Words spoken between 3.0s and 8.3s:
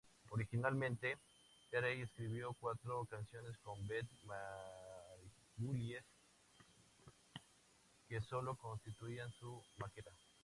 canciones con Ben Margulies, que